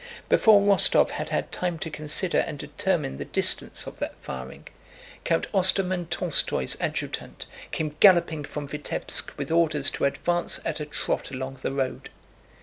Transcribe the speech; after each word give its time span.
Before 0.29 0.61
Rostóv 0.63 1.11
had 1.11 1.29
had 1.29 1.51
time 1.51 1.77
to 1.77 1.91
consider 1.91 2.39
and 2.39 2.57
determine 2.57 3.19
the 3.19 3.25
distance 3.25 3.85
of 3.85 3.99
that 3.99 4.15
firing, 4.17 4.67
Count 5.25 5.45
Ostermann 5.53 6.07
Tolstóy's 6.07 6.75
adjutant 6.79 7.45
came 7.71 7.95
galloping 7.99 8.43
from 8.43 8.67
Vítebsk 8.67 9.37
with 9.37 9.51
orders 9.51 9.91
to 9.91 10.05
advance 10.05 10.59
at 10.65 10.79
a 10.79 10.87
trot 10.87 11.29
along 11.29 11.59
the 11.61 11.71
road. 11.71 12.09